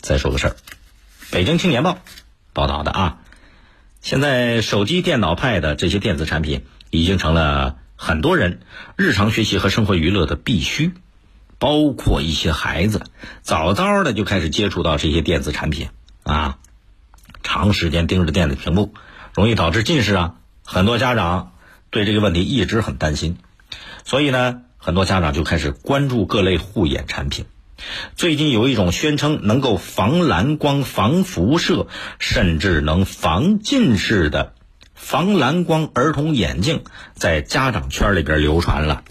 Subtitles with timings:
[0.00, 0.56] 再说个事儿，
[1.30, 1.98] 北京青年报
[2.52, 3.18] 报道的啊，
[4.00, 8.60] 现在手机、电脑、pad 这些电子产品已经成了很多人
[8.96, 10.92] 日常学习和生活娱乐的必须，
[11.58, 13.04] 包括一些孩子
[13.42, 15.90] 早早的就开始接触到这些电子产品
[16.22, 16.58] 啊，
[17.42, 18.94] 长时间盯着电子屏幕，
[19.34, 20.34] 容易导致近视啊。
[20.64, 21.52] 很多家长
[21.90, 23.36] 对这个问题一直很担心，
[24.04, 27.44] 所以呢，很多家长就开始关注各类护眼产品。
[28.16, 31.86] 最近有一种宣称能够防蓝光、防辐射，
[32.18, 34.54] 甚至能防近视的
[34.94, 39.04] 防蓝光儿童眼镜，在家长圈里边流传了。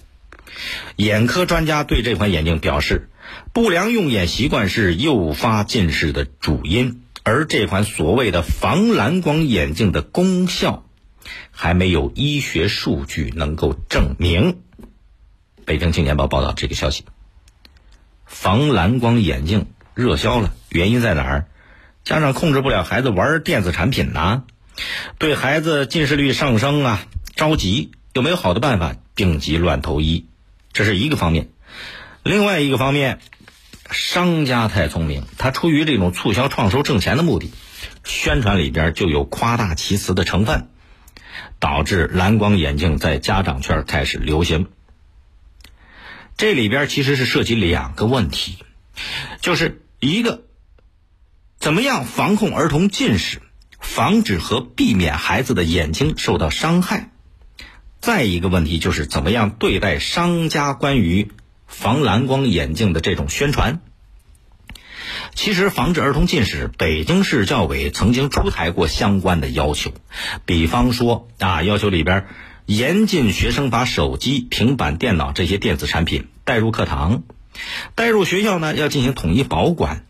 [0.96, 3.10] 眼科专家对这款眼镜表示，
[3.54, 10.86] 不良用眼习惯是诱发近视的主因，而这款所谓的防蓝光眼镜的功效，
[11.52, 14.62] 还没有医学数据能够证明。
[15.66, 17.06] 北京青年报报道这个消息。
[18.30, 19.66] 防蓝光眼镜
[19.96, 21.48] 热销了，原因在哪儿？
[22.06, 24.44] 家长控制不了孩子玩电子产品呐，
[25.18, 28.96] 对孩子近视率上升啊着急，有没有好的办法？
[29.16, 30.28] 病急乱投医，
[30.72, 31.50] 这是一个方面。
[32.24, 33.20] 另外一个方面，
[33.92, 37.52] 商家太聪明，他出于这种促销创收挣钱的目的，
[38.06, 40.70] 宣传里边就有夸大其词的成分，
[41.60, 44.68] 导致蓝光眼镜在家长圈开始流行。
[46.40, 48.60] 这里边其实是涉及两个问题，
[49.42, 50.46] 就是一个
[51.60, 53.42] 怎么样防控儿童近视，
[53.78, 57.10] 防止和避免孩子的眼睛受到伤害；
[58.00, 61.30] 再一个问题就是怎么样对待商家关于
[61.68, 63.82] 防蓝光眼镜的这种宣传。
[65.36, 69.92] 其实，防止儿童近视，北京市教委曾经出台过相关的要求，
[70.46, 72.28] 比方说啊，要求里边。
[72.70, 77.24] 严禁学生把手机、平板电脑这些电子产品带入课堂，
[77.96, 80.06] 带入学校呢要进行统一保管，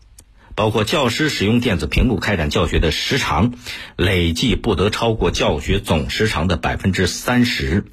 [0.54, 3.54] 包括教师使用电子屏幕开展教学的时长，
[3.96, 7.86] 累计不得超过教学总时长的百分之三十，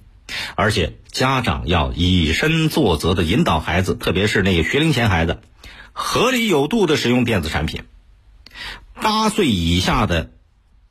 [0.56, 5.40] 而且家长要以身作则的引导孩子，特别是那个学龄前孩子，
[5.94, 7.84] 合理有度的使用电子产品。
[9.02, 10.30] 八岁以下的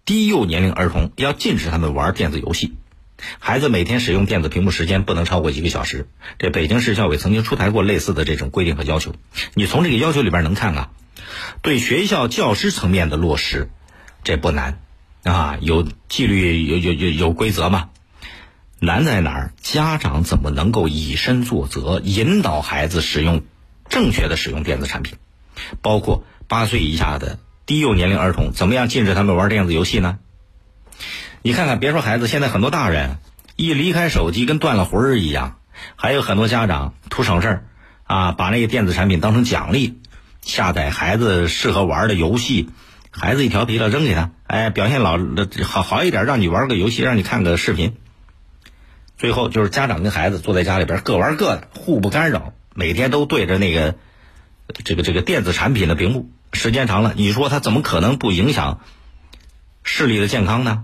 [0.07, 2.73] 低幼年龄儿童要禁止他们玩电子游戏。
[3.39, 6.09] 孩子每天使用电子屏幕时间不能超过一个小时。
[6.39, 9.15] 这北京市教委曾经出台过类似的这种规定和要求。
[9.55, 10.91] 你从这个要求里边能看啊，
[11.63, 13.71] 对学校教师层面的落实，
[14.23, 14.81] 这不难
[15.23, 17.91] 啊，有纪律，有有有有规则嘛。
[18.79, 19.53] 难在哪儿？
[19.63, 23.43] 家长怎么能够以身作则，引导孩子使用
[23.89, 25.17] 正确的使用电子产品？
[25.81, 30.19] 包括八岁以下的低幼年龄儿童，怎么样禁止他们玩电子游戏呢？
[31.47, 33.19] 你看看，别说孩子，现在很多大人
[33.55, 35.61] 一离开手机跟断了魂儿一样。
[35.95, 37.67] 还有很多家长图省事儿
[38.03, 40.01] 啊，把那个电子产品当成奖励，
[40.41, 42.69] 下载孩子适合玩的游戏，
[43.13, 45.21] 孩子一调皮了扔给他，哎，表现老
[45.63, 47.95] 好好一点，让你玩个游戏，让你看个视频。
[49.17, 53.95] 最后就是家长跟孩子坐在家里边各玩各的，互不干扰，每天都对着那个
[54.85, 58.81] 这个这个电子产品的屏幕，时间长了，你说他怎么可能不影响
[59.85, 60.83] 视力的健康呢？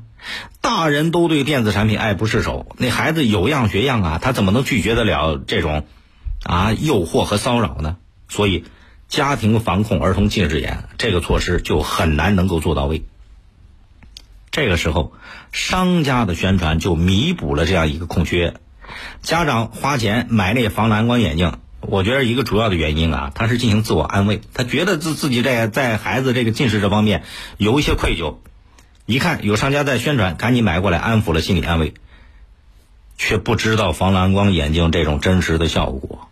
[0.60, 5.86] 大人都对电子产品爱不释手，那孩子有样学样啊，他怎么能拒绝得了这种
[6.44, 7.96] 啊诱惑和骚扰呢？
[8.28, 8.64] 所以，
[9.08, 13.04] 家庭防控儿童近视眼这个措施就很难能够做到位。
[14.50, 15.12] 这个时候，
[15.50, 18.54] 商家的宣传就弥补了这样一个空缺。
[19.22, 27.22] 家长花钱买那防蓝光眼镜，我觉得一个主要的原因啊，他是进行自我安慰，他觉得自自己在在孩子这个近视这方面
[27.56, 28.36] 有一些愧疚。
[29.06, 31.94] 一看有商家在宣传，赶紧买过来，安抚了心理安慰，
[33.18, 36.28] 却不知道防蓝光眼镜这种真实的效果。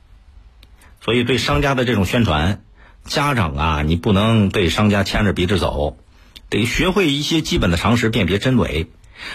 [1.02, 2.62] 所以，对商家的这种宣传，
[3.04, 5.96] 家长啊，你不能被商家牵着鼻子走，
[6.48, 8.88] 得学会一些基本的常识，辨别真伪。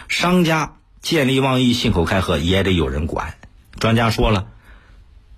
[0.08, 3.36] 商家见利忘义、信口开河，也得有人管。
[3.80, 4.48] 专家说了，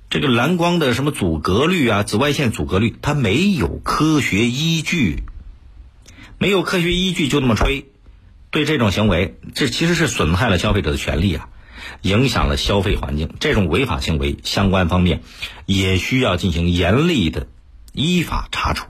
[0.10, 5.24] 这个蓝光的什么阻隔率啊，紫外线阻隔率，它没有科学依据。
[6.40, 7.86] 没有科学依据就那么吹，
[8.52, 11.50] 对这种行为，这其实是损害了消费者的权利啊，
[12.02, 13.34] 影响了消费环境。
[13.40, 15.22] 这种违法行为，相关方面
[15.66, 17.48] 也需要进行严厉的
[17.92, 18.86] 依法查处。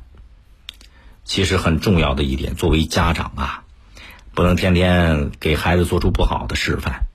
[1.24, 3.64] 其实很重要的一点，作为家长啊，
[4.34, 7.08] 不能天天给孩子做出不好的示范，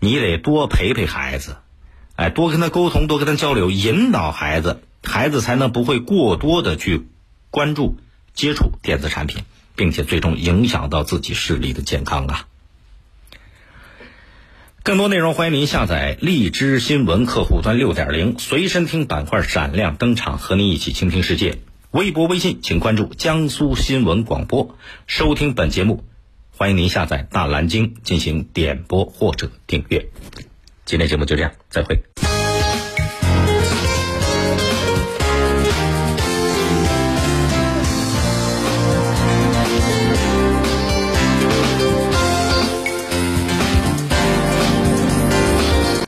[0.00, 1.56] 你得多陪陪孩子，
[2.16, 7.06] 哎，多跟他沟通，多跟他交流，引导孩子，孩子才能不会过多的去
[7.50, 7.98] 关注、
[8.32, 9.44] 接触电子产品。
[9.76, 12.48] 并且最终影响到自己视力的健康啊！
[14.82, 21.58] 更多内容欢迎您下载荔枝新闻客户端六点零随身听板块闪亮登场，和您一起倾听世界。
[21.90, 24.76] 微博、微信请关注江苏新闻广播。
[25.06, 26.04] 收听本节目，
[26.50, 30.08] 欢迎您下载大蓝鲸进行点播或者订阅。
[30.84, 32.23] 今天节目就这样，再会。